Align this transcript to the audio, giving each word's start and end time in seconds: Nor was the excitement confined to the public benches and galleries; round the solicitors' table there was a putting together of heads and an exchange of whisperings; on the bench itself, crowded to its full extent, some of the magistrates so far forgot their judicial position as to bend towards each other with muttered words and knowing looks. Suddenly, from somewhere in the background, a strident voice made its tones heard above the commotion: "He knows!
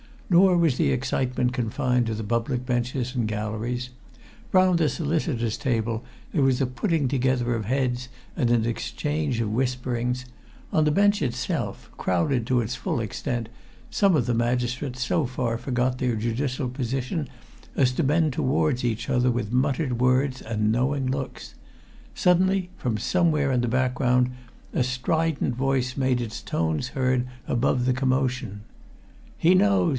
Nor 0.31 0.57
was 0.57 0.77
the 0.77 0.91
excitement 0.93 1.51
confined 1.51 2.07
to 2.07 2.15
the 2.15 2.23
public 2.23 2.65
benches 2.65 3.13
and 3.13 3.27
galleries; 3.27 3.89
round 4.53 4.79
the 4.79 4.87
solicitors' 4.89 5.57
table 5.57 6.05
there 6.31 6.41
was 6.41 6.61
a 6.61 6.65
putting 6.65 7.07
together 7.09 7.53
of 7.53 7.65
heads 7.65 8.07
and 8.35 8.49
an 8.49 8.65
exchange 8.65 9.41
of 9.41 9.51
whisperings; 9.51 10.25
on 10.71 10.85
the 10.85 10.89
bench 10.91 11.21
itself, 11.21 11.91
crowded 11.97 12.47
to 12.47 12.61
its 12.61 12.73
full 12.75 12.99
extent, 13.01 13.49
some 13.91 14.15
of 14.15 14.25
the 14.25 14.33
magistrates 14.33 15.05
so 15.05 15.25
far 15.25 15.55
forgot 15.57 15.97
their 15.99 16.15
judicial 16.15 16.69
position 16.69 17.27
as 17.75 17.91
to 17.91 18.01
bend 18.01 18.31
towards 18.33 18.85
each 18.85 19.07
other 19.09 19.29
with 19.29 19.51
muttered 19.51 19.99
words 19.99 20.41
and 20.41 20.71
knowing 20.71 21.05
looks. 21.11 21.55
Suddenly, 22.15 22.69
from 22.77 22.97
somewhere 22.97 23.51
in 23.51 23.59
the 23.61 23.67
background, 23.67 24.31
a 24.73 24.81
strident 24.83 25.55
voice 25.55 25.97
made 25.97 26.21
its 26.21 26.41
tones 26.41 26.87
heard 26.89 27.27
above 27.47 27.85
the 27.85 27.93
commotion: 27.93 28.61
"He 29.37 29.53
knows! 29.53 29.89